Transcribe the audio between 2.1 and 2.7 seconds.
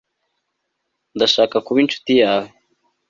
yawe